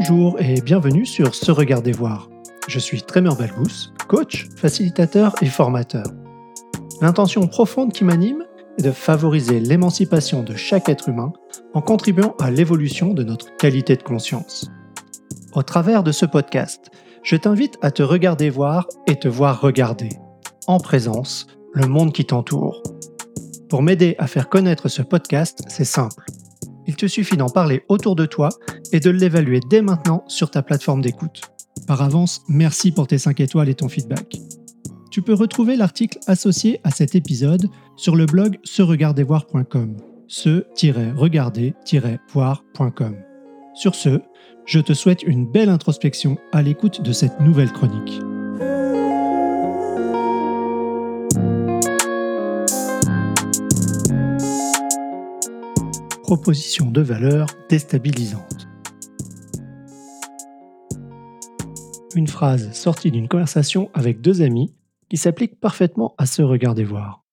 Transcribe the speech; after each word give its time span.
Bonjour 0.00 0.40
et 0.40 0.60
bienvenue 0.60 1.04
sur 1.04 1.34
Se 1.34 1.50
Regarder 1.50 1.90
Voir. 1.90 2.30
Je 2.68 2.78
suis 2.78 3.02
Trémer 3.02 3.34
Balbous, 3.36 3.92
coach, 4.06 4.48
facilitateur 4.56 5.34
et 5.42 5.46
formateur. 5.46 6.04
L'intention 7.02 7.48
profonde 7.48 7.92
qui 7.92 8.04
m'anime 8.04 8.44
est 8.78 8.82
de 8.82 8.92
favoriser 8.92 9.58
l'émancipation 9.58 10.44
de 10.44 10.54
chaque 10.54 10.88
être 10.88 11.08
humain 11.08 11.32
en 11.74 11.80
contribuant 11.80 12.36
à 12.38 12.52
l'évolution 12.52 13.12
de 13.12 13.24
notre 13.24 13.56
qualité 13.56 13.96
de 13.96 14.04
conscience. 14.04 14.70
Au 15.52 15.64
travers 15.64 16.04
de 16.04 16.12
ce 16.12 16.26
podcast, 16.26 16.92
je 17.24 17.34
t'invite 17.34 17.76
à 17.82 17.90
te 17.90 18.04
regarder 18.04 18.50
voir 18.50 18.86
et 19.08 19.16
te 19.16 19.26
voir 19.26 19.60
regarder, 19.60 20.10
en 20.68 20.78
présence, 20.78 21.48
le 21.72 21.88
monde 21.88 22.12
qui 22.12 22.24
t'entoure. 22.24 22.84
Pour 23.68 23.82
m'aider 23.82 24.14
à 24.18 24.28
faire 24.28 24.48
connaître 24.48 24.86
ce 24.86 25.02
podcast, 25.02 25.60
c'est 25.66 25.84
simple. 25.84 26.24
Il 26.88 26.96
te 26.96 27.06
suffit 27.06 27.36
d'en 27.36 27.50
parler 27.50 27.84
autour 27.88 28.16
de 28.16 28.26
toi 28.26 28.48
et 28.92 28.98
de 28.98 29.10
l'évaluer 29.10 29.60
dès 29.68 29.82
maintenant 29.82 30.24
sur 30.26 30.50
ta 30.50 30.62
plateforme 30.62 31.02
d'écoute. 31.02 31.42
Par 31.86 32.02
avance, 32.02 32.42
merci 32.48 32.90
pour 32.92 33.06
tes 33.06 33.18
5 33.18 33.38
étoiles 33.40 33.68
et 33.68 33.74
ton 33.74 33.88
feedback. 33.88 34.36
Tu 35.10 35.22
peux 35.22 35.34
retrouver 35.34 35.76
l'article 35.76 36.18
associé 36.26 36.80
à 36.84 36.90
cet 36.90 37.14
épisode 37.14 37.68
sur 37.96 38.16
le 38.16 38.26
blog 38.26 38.58
se-regarder-voir.com. 38.64 39.96
se-regarder-voir.com. 40.26 43.16
Sur 43.74 43.94
ce, 43.94 44.20
je 44.64 44.80
te 44.80 44.92
souhaite 44.92 45.22
une 45.22 45.48
belle 45.50 45.68
introspection 45.68 46.36
à 46.52 46.62
l'écoute 46.62 47.02
de 47.02 47.12
cette 47.12 47.38
nouvelle 47.40 47.72
chronique. 47.72 48.20
Proposition 56.28 56.90
de 56.90 57.00
valeur 57.00 57.46
déstabilisante. 57.70 58.68
Une 62.14 62.26
phrase 62.26 62.70
sortie 62.74 63.10
d'une 63.10 63.28
conversation 63.28 63.88
avec 63.94 64.20
deux 64.20 64.42
amis 64.42 64.76
qui 65.08 65.16
s'applique 65.16 65.58
parfaitement 65.58 66.14
à 66.18 66.26
se 66.26 66.42
regarder 66.42 66.84
voir. 66.84 67.24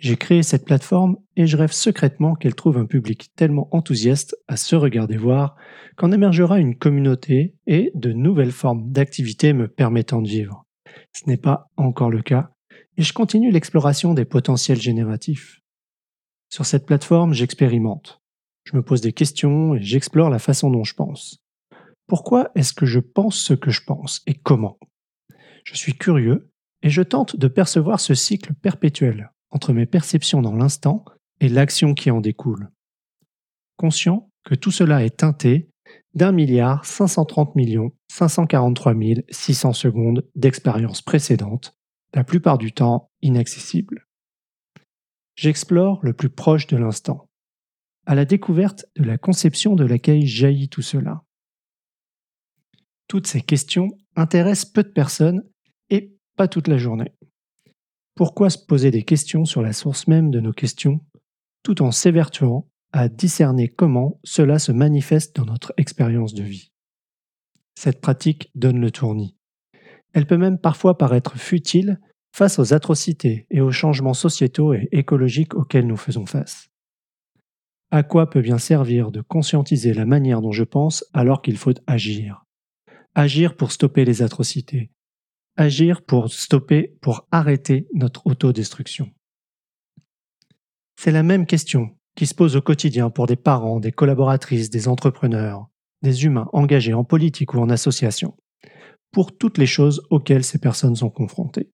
J'ai 0.00 0.16
créé 0.16 0.42
cette 0.42 0.66
plateforme 0.66 1.16
et 1.34 1.46
je 1.46 1.56
rêve 1.56 1.72
secrètement 1.72 2.34
qu'elle 2.34 2.54
trouve 2.54 2.76
un 2.76 2.84
public 2.84 3.30
tellement 3.36 3.74
enthousiaste 3.74 4.36
à 4.48 4.58
se 4.58 4.76
regarder 4.76 5.16
voir 5.16 5.56
qu'en 5.96 6.12
émergera 6.12 6.60
une 6.60 6.76
communauté 6.76 7.54
et 7.66 7.90
de 7.94 8.12
nouvelles 8.12 8.52
formes 8.52 8.92
d'activités 8.92 9.54
me 9.54 9.66
permettant 9.66 10.20
de 10.20 10.28
vivre. 10.28 10.66
Ce 11.14 11.26
n'est 11.26 11.38
pas 11.38 11.70
encore 11.78 12.10
le 12.10 12.20
cas 12.20 12.50
et 12.98 13.02
je 13.02 13.14
continue 13.14 13.50
l'exploration 13.50 14.12
des 14.12 14.26
potentiels 14.26 14.78
génératifs. 14.78 15.62
Sur 16.48 16.66
cette 16.66 16.86
plateforme, 16.86 17.34
j'expérimente. 17.34 18.20
Je 18.64 18.76
me 18.76 18.82
pose 18.82 19.00
des 19.00 19.12
questions 19.12 19.74
et 19.74 19.82
j'explore 19.82 20.30
la 20.30 20.38
façon 20.38 20.70
dont 20.70 20.84
je 20.84 20.94
pense. 20.94 21.42
Pourquoi 22.06 22.50
est-ce 22.54 22.72
que 22.72 22.86
je 22.86 23.00
pense 23.00 23.38
ce 23.38 23.54
que 23.54 23.70
je 23.70 23.82
pense 23.84 24.22
et 24.26 24.34
comment? 24.34 24.78
Je 25.64 25.74
suis 25.74 25.94
curieux 25.94 26.50
et 26.82 26.90
je 26.90 27.02
tente 27.02 27.36
de 27.36 27.48
percevoir 27.48 28.00
ce 28.00 28.14
cycle 28.14 28.54
perpétuel 28.54 29.30
entre 29.50 29.72
mes 29.72 29.86
perceptions 29.86 30.42
dans 30.42 30.54
l'instant 30.54 31.04
et 31.40 31.48
l'action 31.48 31.94
qui 31.94 32.10
en 32.10 32.20
découle. 32.20 32.70
Conscient 33.76 34.30
que 34.44 34.54
tout 34.54 34.70
cela 34.70 35.04
est 35.04 35.18
teinté 35.18 35.70
d'un 36.14 36.32
milliard 36.32 36.84
530 36.84 37.54
millions 37.54 37.92
543 38.10 38.94
600 39.30 39.72
secondes 39.72 40.26
d'expérience 40.34 41.02
précédente, 41.02 41.76
la 42.14 42.24
plupart 42.24 42.58
du 42.58 42.72
temps 42.72 43.10
inaccessible. 43.22 44.07
J'explore 45.38 46.00
le 46.02 46.14
plus 46.14 46.30
proche 46.30 46.66
de 46.66 46.76
l'instant, 46.76 47.30
à 48.06 48.16
la 48.16 48.24
découverte 48.24 48.86
de 48.96 49.04
la 49.04 49.18
conception 49.18 49.76
de 49.76 49.84
laquelle 49.84 50.26
jaillit 50.26 50.68
tout 50.68 50.82
cela. 50.82 51.22
Toutes 53.06 53.28
ces 53.28 53.42
questions 53.42 53.86
intéressent 54.16 54.72
peu 54.72 54.82
de 54.82 54.88
personnes 54.88 55.44
et 55.90 56.12
pas 56.34 56.48
toute 56.48 56.66
la 56.66 56.76
journée. 56.76 57.12
Pourquoi 58.16 58.50
se 58.50 58.58
poser 58.58 58.90
des 58.90 59.04
questions 59.04 59.44
sur 59.44 59.62
la 59.62 59.72
source 59.72 60.08
même 60.08 60.32
de 60.32 60.40
nos 60.40 60.52
questions, 60.52 60.98
tout 61.62 61.82
en 61.82 61.92
s'évertuant 61.92 62.68
à 62.90 63.08
discerner 63.08 63.68
comment 63.68 64.18
cela 64.24 64.58
se 64.58 64.72
manifeste 64.72 65.36
dans 65.36 65.46
notre 65.46 65.72
expérience 65.76 66.34
de 66.34 66.42
vie? 66.42 66.72
Cette 67.76 68.00
pratique 68.00 68.50
donne 68.56 68.80
le 68.80 68.90
tournis. 68.90 69.36
Elle 70.14 70.26
peut 70.26 70.36
même 70.36 70.58
parfois 70.58 70.98
paraître 70.98 71.38
futile 71.38 72.00
face 72.38 72.60
aux 72.60 72.72
atrocités 72.72 73.48
et 73.50 73.60
aux 73.60 73.72
changements 73.72 74.14
sociétaux 74.14 74.72
et 74.72 74.88
écologiques 74.92 75.54
auxquels 75.54 75.88
nous 75.88 75.96
faisons 75.96 76.24
face. 76.24 76.68
À 77.90 78.04
quoi 78.04 78.30
peut 78.30 78.42
bien 78.42 78.58
servir 78.58 79.10
de 79.10 79.22
conscientiser 79.22 79.92
la 79.92 80.06
manière 80.06 80.40
dont 80.40 80.52
je 80.52 80.62
pense 80.62 81.04
alors 81.12 81.42
qu'il 81.42 81.56
faut 81.56 81.74
agir? 81.88 82.44
Agir 83.16 83.56
pour 83.56 83.72
stopper 83.72 84.04
les 84.04 84.22
atrocités, 84.22 84.92
agir 85.56 86.02
pour 86.02 86.30
stopper, 86.30 86.96
pour 87.00 87.26
arrêter 87.32 87.88
notre 87.92 88.24
autodestruction 88.24 89.10
C'est 90.96 91.10
la 91.10 91.24
même 91.24 91.44
question 91.44 91.90
qui 92.14 92.26
se 92.26 92.36
pose 92.36 92.54
au 92.54 92.62
quotidien 92.62 93.10
pour 93.10 93.26
des 93.26 93.34
parents, 93.34 93.80
des 93.80 93.90
collaboratrices, 93.90 94.70
des 94.70 94.86
entrepreneurs, 94.86 95.66
des 96.02 96.24
humains 96.24 96.48
engagés 96.52 96.94
en 96.94 97.02
politique 97.02 97.54
ou 97.54 97.58
en 97.58 97.68
association, 97.68 98.36
pour 99.10 99.36
toutes 99.36 99.58
les 99.58 99.66
choses 99.66 100.06
auxquelles 100.10 100.44
ces 100.44 100.60
personnes 100.60 100.94
sont 100.94 101.10
confrontées. 101.10 101.72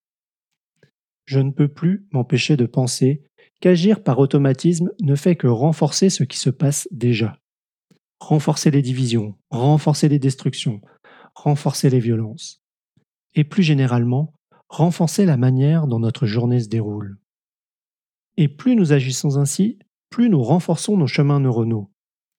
Je 1.25 1.41
ne 1.41 1.51
peux 1.51 1.69
plus 1.69 2.07
m'empêcher 2.13 2.57
de 2.57 2.67
penser 2.67 3.23
qu'agir 3.61 4.03
par 4.03 4.19
automatisme 4.19 4.91
ne 5.01 5.15
fait 5.15 5.37
que 5.37 5.47
renforcer 5.47 6.11
ce 6.11 6.25
qui 6.25 6.39
se 6.39 6.51
passe 6.51 6.89
déjà. 6.91 7.41
Renforcer 8.21 8.71
les 8.71 8.83
divisions, 8.83 9.37
renforcer 9.51 10.09
les 10.09 10.19
destructions, 10.19 10.81
renforcer 11.35 11.91
les 11.91 12.01
violences 12.01 12.63
et 13.35 13.45
plus 13.45 13.63
généralement, 13.63 14.33
renforcer 14.69 15.25
la 15.25 15.37
manière 15.37 15.87
dont 15.87 15.99
notre 15.99 16.27
journée 16.27 16.61
se 16.61 16.69
déroule. 16.69 17.19
Et 18.37 18.49
plus 18.49 18.77
nous 18.77 18.93
agissons 18.93 19.37
ainsi, 19.37 19.79
plus 20.11 20.29
nous 20.29 20.43
renforçons 20.43 20.97
nos 20.97 21.07
chemins 21.07 21.41
neuronaux. 21.41 21.91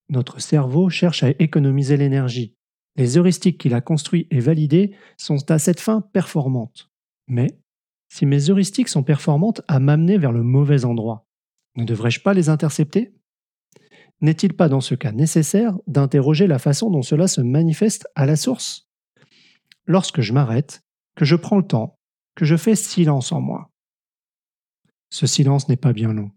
Notre 0.09 0.39
cerveau 0.39 0.89
cherche 0.89 1.23
à 1.23 1.29
économiser 1.39 1.97
l'énergie. 1.97 2.55
Les 2.95 3.17
heuristiques 3.17 3.59
qu'il 3.59 3.73
a 3.73 3.81
construits 3.81 4.27
et 4.31 4.39
validées 4.39 4.95
sont 5.17 5.51
à 5.51 5.59
cette 5.59 5.79
fin 5.79 6.01
performantes. 6.01 6.89
Mais, 7.27 7.59
si 8.15 8.25
mes 8.25 8.49
heuristiques 8.49 8.87
sont 8.87 9.03
performantes 9.03 9.61
à 9.67 9.81
m'amener 9.81 10.17
vers 10.17 10.31
le 10.31 10.41
mauvais 10.41 10.85
endroit, 10.85 11.27
ne 11.75 11.83
devrais-je 11.83 12.21
pas 12.21 12.33
les 12.33 12.47
intercepter? 12.47 13.13
N'est-il 14.21 14.55
pas 14.55 14.69
dans 14.69 14.79
ce 14.79 14.95
cas 14.95 15.11
nécessaire 15.11 15.77
d'interroger 15.85 16.47
la 16.47 16.57
façon 16.57 16.89
dont 16.89 17.01
cela 17.01 17.27
se 17.27 17.41
manifeste 17.41 18.07
à 18.15 18.25
la 18.25 18.37
source? 18.37 18.87
Lorsque 19.85 20.21
je 20.21 20.31
m'arrête, 20.31 20.81
que 21.17 21.25
je 21.25 21.35
prends 21.35 21.57
le 21.57 21.67
temps, 21.67 21.99
que 22.35 22.45
je 22.45 22.55
fais 22.55 22.77
silence 22.77 23.33
en 23.33 23.41
moi. 23.41 23.69
Ce 25.09 25.27
silence 25.27 25.67
n'est 25.67 25.75
pas 25.75 25.91
bien 25.91 26.13
long. 26.13 26.31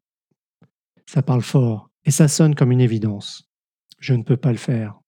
Ça 1.06 1.22
parle 1.22 1.42
fort 1.42 1.90
et 2.04 2.10
ça 2.10 2.26
sonne 2.26 2.56
comme 2.56 2.72
une 2.72 2.80
évidence. 2.80 3.48
Je 4.00 4.14
ne 4.14 4.24
peux 4.24 4.36
pas 4.36 4.50
le 4.50 4.58
faire. 4.58 4.98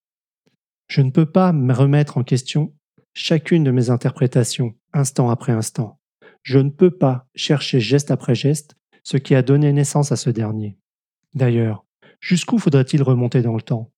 Je 0.87 1.03
ne 1.03 1.11
peux 1.11 1.27
pas 1.27 1.53
me 1.53 1.75
remettre 1.75 2.17
en 2.17 2.23
question 2.23 2.73
chacune 3.13 3.65
de 3.65 3.73
mes 3.73 3.91
interprétations, 3.91 4.77
instant 4.93 5.31
après 5.31 5.51
instant. 5.51 6.00
Je 6.43 6.59
ne 6.59 6.71
peux 6.71 6.91
pas 6.91 7.29
chercher 7.35 7.81
geste 7.81 8.11
après 8.11 8.35
geste 8.35 8.77
ce 9.03 9.17
qui 9.17 9.35
a 9.35 9.43
donné 9.43 9.73
naissance 9.73 10.13
à 10.13 10.17
ce 10.17 10.31
dernier. 10.31 10.79
D'ailleurs, 11.35 11.85
jusqu'où 12.21 12.59
faudrait-il 12.59 13.03
remonter 13.03 13.43
dans 13.43 13.55
le 13.55 13.63
temps? 13.63 13.93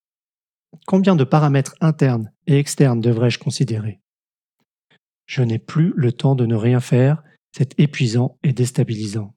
Combien 0.86 1.16
de 1.16 1.24
paramètres 1.24 1.74
internes 1.80 2.32
et 2.46 2.58
externes 2.58 3.00
devrais-je 3.00 3.38
considérer? 3.38 4.00
Je 5.26 5.42
n'ai 5.42 5.58
plus 5.58 5.92
le 5.96 6.12
temps 6.12 6.34
de 6.34 6.46
ne 6.46 6.54
rien 6.54 6.80
faire, 6.80 7.22
c'est 7.52 7.78
épuisant 7.78 8.38
et 8.42 8.52
déstabilisant. 8.52 9.34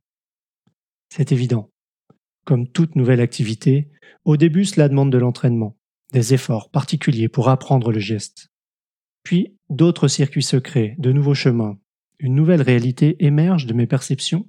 C'est 1.10 1.32
évident. 1.32 1.70
Comme 2.46 2.68
toute 2.68 2.96
nouvelle 2.96 3.22
activité, 3.22 3.90
au 4.24 4.38
début 4.38 4.66
cela 4.66 4.90
demande 4.90 5.12
de 5.12 5.18
l'entraînement, 5.18 5.78
des 6.12 6.34
efforts 6.34 6.70
particuliers 6.70 7.30
pour 7.30 7.50
apprendre 7.50 7.92
le 7.92 8.00
geste. 8.00 8.50
Puis 9.24 9.58
d'autres 9.70 10.08
circuits 10.08 10.44
secrets, 10.44 10.96
de 11.00 11.12
nouveaux 11.12 11.34
chemins, 11.34 11.80
une 12.20 12.36
nouvelle 12.36 12.62
réalité 12.62 13.24
émerge 13.24 13.66
de 13.66 13.74
mes 13.74 13.88
perceptions 13.88 14.48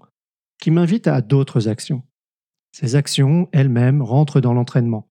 qui 0.61 0.71
m'invite 0.71 1.07
à 1.07 1.21
d'autres 1.21 1.69
actions. 1.69 2.03
Ces 2.73 2.97
actions 2.97 3.49
elles-mêmes 3.53 4.03
rentrent 4.03 4.41
dans 4.41 4.55
l'entraînement, 4.55 5.11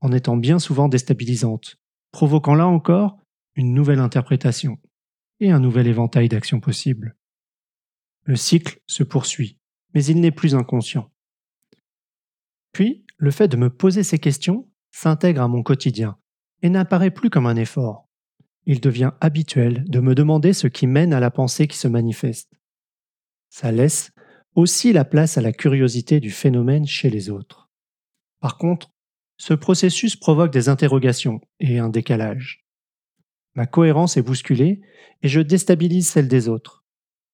en 0.00 0.12
étant 0.12 0.36
bien 0.36 0.58
souvent 0.58 0.88
déstabilisantes, 0.88 1.76
provoquant 2.12 2.54
là 2.54 2.66
encore 2.66 3.18
une 3.54 3.74
nouvelle 3.74 3.98
interprétation, 3.98 4.78
et 5.40 5.50
un 5.50 5.60
nouvel 5.60 5.86
éventail 5.86 6.28
d'actions 6.28 6.60
possibles. 6.60 7.16
Le 8.24 8.36
cycle 8.36 8.80
se 8.86 9.02
poursuit, 9.02 9.58
mais 9.94 10.04
il 10.04 10.20
n'est 10.20 10.30
plus 10.30 10.54
inconscient. 10.54 11.10
Puis, 12.72 13.04
le 13.16 13.30
fait 13.30 13.48
de 13.48 13.56
me 13.56 13.70
poser 13.70 14.02
ces 14.02 14.18
questions 14.18 14.70
s'intègre 14.90 15.42
à 15.42 15.48
mon 15.48 15.62
quotidien 15.62 16.18
et 16.62 16.68
n'apparaît 16.68 17.10
plus 17.10 17.30
comme 17.30 17.46
un 17.46 17.56
effort. 17.56 18.07
Il 18.70 18.80
devient 18.82 19.12
habituel 19.22 19.82
de 19.88 19.98
me 19.98 20.14
demander 20.14 20.52
ce 20.52 20.66
qui 20.66 20.86
mène 20.86 21.14
à 21.14 21.20
la 21.20 21.30
pensée 21.30 21.66
qui 21.66 21.78
se 21.78 21.88
manifeste. 21.88 22.52
Ça 23.48 23.72
laisse 23.72 24.12
aussi 24.54 24.92
la 24.92 25.06
place 25.06 25.38
à 25.38 25.40
la 25.40 25.52
curiosité 25.52 26.20
du 26.20 26.30
phénomène 26.30 26.86
chez 26.86 27.08
les 27.08 27.30
autres. 27.30 27.70
Par 28.40 28.58
contre, 28.58 28.90
ce 29.38 29.54
processus 29.54 30.16
provoque 30.16 30.52
des 30.52 30.68
interrogations 30.68 31.40
et 31.60 31.78
un 31.78 31.88
décalage. 31.88 32.66
Ma 33.54 33.64
cohérence 33.64 34.18
est 34.18 34.22
bousculée 34.22 34.82
et 35.22 35.28
je 35.28 35.40
déstabilise 35.40 36.06
celle 36.06 36.28
des 36.28 36.46
autres. 36.50 36.84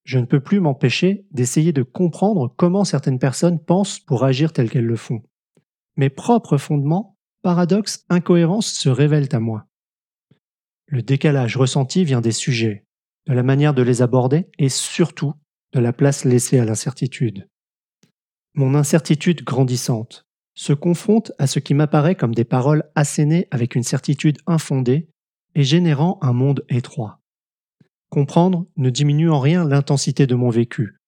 Je 0.04 0.20
ne 0.20 0.26
peux 0.26 0.40
plus 0.40 0.60
m'empêcher 0.60 1.26
d'essayer 1.32 1.72
de 1.72 1.82
comprendre 1.82 2.54
comment 2.56 2.84
certaines 2.84 3.18
personnes 3.18 3.58
pensent 3.58 3.98
pour 3.98 4.22
agir 4.22 4.52
telles 4.52 4.70
qu'elles 4.70 4.86
le 4.86 4.94
font. 4.94 5.24
Mes 5.96 6.10
propres 6.10 6.58
fondements, 6.58 7.18
paradoxes, 7.42 8.04
incohérences 8.08 8.72
se 8.72 8.88
révèlent 8.88 9.34
à 9.34 9.40
moi. 9.40 9.66
Le 10.86 11.02
décalage 11.02 11.56
ressenti 11.56 12.04
vient 12.04 12.20
des 12.20 12.32
sujets, 12.32 12.84
de 13.26 13.32
la 13.32 13.42
manière 13.42 13.74
de 13.74 13.82
les 13.82 14.02
aborder 14.02 14.46
et 14.58 14.68
surtout 14.68 15.34
de 15.72 15.80
la 15.80 15.92
place 15.92 16.24
laissée 16.24 16.58
à 16.58 16.64
l'incertitude. 16.64 17.48
Mon 18.54 18.74
incertitude 18.74 19.42
grandissante 19.42 20.26
se 20.54 20.72
confronte 20.72 21.32
à 21.38 21.46
ce 21.46 21.58
qui 21.58 21.74
m'apparaît 21.74 22.14
comme 22.14 22.34
des 22.34 22.44
paroles 22.44 22.84
assénées 22.94 23.48
avec 23.50 23.74
une 23.74 23.82
certitude 23.82 24.38
infondée 24.46 25.08
et 25.54 25.64
générant 25.64 26.18
un 26.22 26.32
monde 26.32 26.64
étroit. 26.68 27.20
Comprendre 28.10 28.66
ne 28.76 28.90
diminue 28.90 29.30
en 29.30 29.40
rien 29.40 29.64
l'intensité 29.64 30.26
de 30.26 30.36
mon 30.36 30.50
vécu 30.50 30.98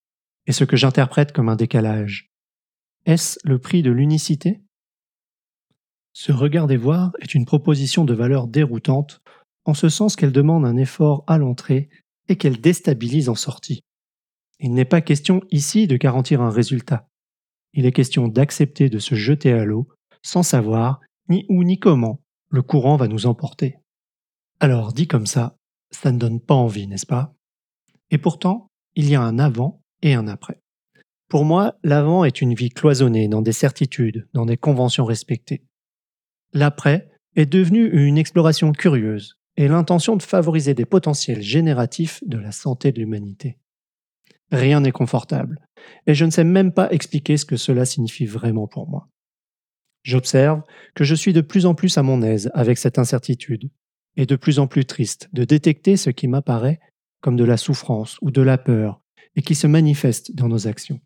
et 0.46 0.52
ce 0.52 0.64
que 0.64 0.76
j'interprète 0.76 1.32
comme 1.32 1.48
un 1.48 1.56
décalage. 1.56 2.30
Est-ce 3.04 3.38
le 3.44 3.60
prix 3.60 3.82
de 3.82 3.90
l'unicité? 3.92 4.60
Ce 6.12 6.32
regarder 6.32 6.76
voir 6.76 7.12
est 7.20 7.34
une 7.34 7.44
proposition 7.44 8.04
de 8.04 8.14
valeur 8.14 8.48
déroutante 8.48 9.20
en 9.66 9.74
ce 9.74 9.88
sens 9.88 10.16
qu'elle 10.16 10.32
demande 10.32 10.64
un 10.64 10.76
effort 10.76 11.24
à 11.26 11.38
l'entrée 11.38 11.90
et 12.28 12.36
qu'elle 12.36 12.60
déstabilise 12.60 13.28
en 13.28 13.34
sortie. 13.34 13.82
Il 14.60 14.72
n'est 14.72 14.86
pas 14.86 15.00
question 15.00 15.42
ici 15.50 15.86
de 15.86 15.96
garantir 15.96 16.40
un 16.40 16.50
résultat. 16.50 17.08
Il 17.74 17.84
est 17.84 17.92
question 17.92 18.28
d'accepter 18.28 18.88
de 18.88 18.98
se 18.98 19.14
jeter 19.14 19.52
à 19.52 19.64
l'eau 19.64 19.88
sans 20.22 20.42
savoir 20.42 21.00
ni 21.28 21.44
où 21.48 21.62
ni 21.62 21.78
comment 21.78 22.22
le 22.48 22.62
courant 22.62 22.96
va 22.96 23.08
nous 23.08 23.26
emporter. 23.26 23.76
Alors, 24.60 24.92
dit 24.92 25.08
comme 25.08 25.26
ça, 25.26 25.58
ça 25.90 26.12
ne 26.12 26.18
donne 26.18 26.40
pas 26.40 26.54
envie, 26.54 26.86
n'est-ce 26.86 27.06
pas? 27.06 27.34
Et 28.10 28.18
pourtant, 28.18 28.68
il 28.94 29.10
y 29.10 29.14
a 29.14 29.20
un 29.20 29.38
avant 29.38 29.82
et 30.00 30.14
un 30.14 30.28
après. 30.28 30.60
Pour 31.28 31.44
moi, 31.44 31.76
l'avant 31.82 32.24
est 32.24 32.40
une 32.40 32.54
vie 32.54 32.70
cloisonnée 32.70 33.28
dans 33.28 33.42
des 33.42 33.52
certitudes, 33.52 34.28
dans 34.32 34.46
des 34.46 34.56
conventions 34.56 35.04
respectées. 35.04 35.64
L'après 36.52 37.10
est 37.34 37.46
devenu 37.46 37.90
une 37.90 38.16
exploration 38.16 38.72
curieuse 38.72 39.36
et 39.56 39.68
l'intention 39.68 40.16
de 40.16 40.22
favoriser 40.22 40.74
des 40.74 40.84
potentiels 40.84 41.42
génératifs 41.42 42.22
de 42.26 42.38
la 42.38 42.52
santé 42.52 42.92
de 42.92 42.98
l'humanité. 42.98 43.58
Rien 44.52 44.80
n'est 44.80 44.92
confortable, 44.92 45.60
et 46.06 46.14
je 46.14 46.24
ne 46.24 46.30
sais 46.30 46.44
même 46.44 46.72
pas 46.72 46.90
expliquer 46.92 47.36
ce 47.36 47.44
que 47.44 47.56
cela 47.56 47.84
signifie 47.84 48.26
vraiment 48.26 48.66
pour 48.66 48.88
moi. 48.88 49.08
J'observe 50.04 50.62
que 50.94 51.04
je 51.04 51.14
suis 51.14 51.32
de 51.32 51.40
plus 51.40 51.66
en 51.66 51.74
plus 51.74 51.98
à 51.98 52.02
mon 52.02 52.22
aise 52.22 52.50
avec 52.54 52.78
cette 52.78 52.98
incertitude, 52.98 53.70
et 54.16 54.26
de 54.26 54.36
plus 54.36 54.58
en 54.58 54.66
plus 54.66 54.84
triste 54.84 55.28
de 55.32 55.44
détecter 55.44 55.96
ce 55.96 56.10
qui 56.10 56.28
m'apparaît 56.28 56.80
comme 57.20 57.36
de 57.36 57.44
la 57.44 57.56
souffrance 57.56 58.18
ou 58.22 58.30
de 58.30 58.42
la 58.42 58.56
peur, 58.56 59.00
et 59.34 59.42
qui 59.42 59.54
se 59.54 59.66
manifeste 59.66 60.34
dans 60.34 60.48
nos 60.48 60.68
actions. 60.68 61.00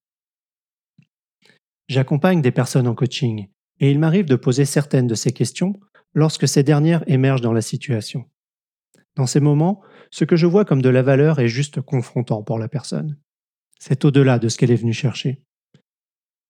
J'accompagne 1.88 2.42
des 2.42 2.52
personnes 2.52 2.86
en 2.86 2.94
coaching, 2.94 3.48
et 3.80 3.90
il 3.90 3.98
m'arrive 3.98 4.26
de 4.26 4.36
poser 4.36 4.64
certaines 4.64 5.06
de 5.06 5.14
ces 5.14 5.32
questions 5.32 5.72
lorsque 6.12 6.46
ces 6.46 6.62
dernières 6.62 7.08
émergent 7.08 7.40
dans 7.40 7.52
la 7.52 7.62
situation. 7.62 8.26
Dans 9.20 9.26
ces 9.26 9.40
moments, 9.40 9.82
ce 10.10 10.24
que 10.24 10.34
je 10.34 10.46
vois 10.46 10.64
comme 10.64 10.80
de 10.80 10.88
la 10.88 11.02
valeur 11.02 11.40
est 11.40 11.48
juste 11.48 11.82
confrontant 11.82 12.42
pour 12.42 12.58
la 12.58 12.68
personne. 12.68 13.18
C'est 13.78 14.06
au-delà 14.06 14.38
de 14.38 14.48
ce 14.48 14.56
qu'elle 14.56 14.70
est 14.70 14.76
venue 14.76 14.94
chercher. 14.94 15.42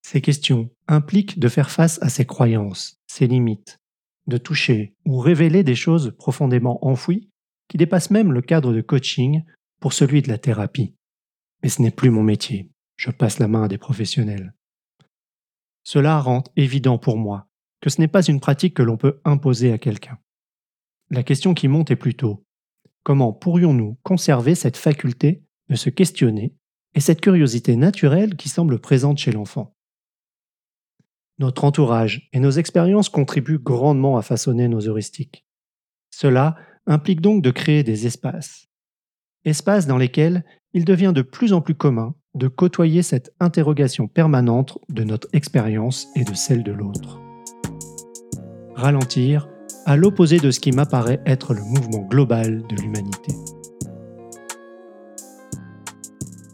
Ces 0.02 0.20
questions 0.20 0.70
impliquent 0.87 1.40
de 1.40 1.49
faire 1.49 1.72
face 1.72 2.00
à 2.00 2.08
ses 2.08 2.26
croyances, 2.26 3.00
ses 3.08 3.26
limites, 3.26 3.81
de 4.28 4.38
toucher 4.38 4.94
ou 5.05 5.19
révéler 5.19 5.64
des 5.64 5.75
choses 5.75 6.14
profondément 6.17 6.87
enfouies 6.87 7.28
qui 7.67 7.76
dépassent 7.76 8.12
même 8.12 8.31
le 8.31 8.40
cadre 8.40 8.73
de 8.73 8.82
coaching 8.82 9.43
pour 9.81 9.93
celui 9.93 10.23
de 10.23 10.28
la 10.28 10.38
thérapie. 10.38 10.94
Mais 11.64 11.70
ce 11.70 11.82
n'est 11.82 11.90
plus 11.90 12.11
mon 12.11 12.23
métier, 12.23 12.70
je 12.96 13.11
passe 13.11 13.40
la 13.40 13.49
main 13.49 13.64
à 13.64 13.69
des 13.69 13.78
professionnels. 13.78 14.55
Cela 15.82 16.20
rend 16.20 16.44
évident 16.55 16.99
pour 16.99 17.16
moi 17.16 17.49
que 17.81 17.90
ce 17.90 18.00
n'est 18.00 18.06
pas 18.06 18.23
une 18.23 18.38
pratique 18.38 18.75
que 18.75 18.84
l'on 18.84 18.96
peut 18.96 19.20
imposer 19.25 19.73
à 19.73 19.78
quelqu'un. 19.78 20.20
La 21.11 21.25
question 21.25 21.52
qui 21.52 21.66
monte 21.66 21.90
est 21.90 21.96
plutôt 21.96 22.44
comment 23.02 23.32
pourrions-nous 23.32 23.99
conserver 24.02 24.55
cette 24.55 24.76
faculté 24.76 25.43
de 25.69 25.75
se 25.75 25.91
questionner 25.91 26.55
et 26.94 27.00
cette 27.00 27.20
curiosité 27.20 27.76
naturelle 27.76 28.37
qui 28.37 28.49
semble 28.49 28.81
présente 28.81 29.19
chez 29.19 29.32
l'enfant? 29.32 29.75
Notre 31.38 31.64
entourage 31.64 32.29
et 32.32 32.41
nos 32.41 32.50
expériences 32.50 33.08
contribuent 33.08 33.58
grandement 33.58 34.19
à 34.19 34.23
façonner 34.23 34.69
nos 34.69 34.87
heuristiques. 34.87 35.47
Cela 36.11 36.56
implique 36.87 37.20
donc 37.20 37.43
de 37.43 37.50
créer 37.50 37.82
des 37.82 38.06
espaces. 38.06 38.69
Espaces 39.44 39.87
dans 39.87 39.97
lesquels 39.97 40.44
il 40.75 40.85
devient 40.85 41.12
de 41.14 41.23
plus 41.23 41.52
en 41.52 41.62
plus 41.62 41.75
commun 41.75 42.14
de 42.35 42.47
côtoyer 42.47 43.02
cette 43.02 43.35
interrogation 43.41 44.06
permanente 44.06 44.79
de 44.88 45.02
notre 45.02 45.29
expérience 45.32 46.08
et 46.14 46.25
de 46.25 46.35
celle 46.35 46.62
de 46.62 46.73
l'autre. 46.73 47.19
Ralentir, 48.75 49.49
à 49.86 49.96
l'opposé 49.96 50.38
de 50.38 50.50
ce 50.50 50.60
qui 50.60 50.72
m'apparaît 50.72 51.20
être 51.26 51.54
le 51.54 51.62
mouvement 51.62 52.06
global 52.08 52.62
de 52.68 52.76
l'humanité. 52.76 53.34